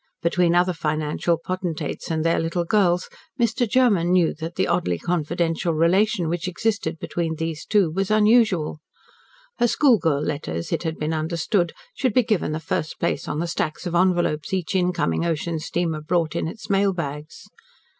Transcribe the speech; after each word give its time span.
Between 0.23 0.55
other 0.55 0.73
financial 0.73 1.37
potentates 1.37 2.09
and 2.09 2.25
their 2.25 2.39
little 2.39 2.63
girls, 2.65 3.07
Mr. 3.39 3.67
Germen 3.69 4.07
knew 4.11 4.33
that 4.33 4.55
the 4.55 4.67
oddly 4.67 4.97
confidential 4.97 5.75
relation 5.75 6.27
which 6.27 6.47
existed 6.47 6.97
between 6.97 7.35
these 7.35 7.67
two 7.67 7.91
was 7.91 8.09
unusual. 8.09 8.79
Her 9.59 9.67
schoolgirl 9.67 10.23
letters, 10.23 10.71
it 10.71 10.81
had 10.81 10.97
been 10.97 11.13
understood, 11.13 11.71
should 11.93 12.15
be 12.15 12.23
given 12.23 12.51
the 12.51 12.59
first 12.59 12.99
place 12.99 13.27
on 13.27 13.37
the 13.37 13.45
stacks 13.45 13.85
of 13.85 13.93
envelopes 13.93 14.55
each 14.55 14.73
incoming 14.73 15.23
ocean 15.23 15.59
steamer 15.59 16.01
brought 16.01 16.35
in 16.35 16.47
its 16.47 16.67
mail 16.67 16.93
bags. 16.93 17.43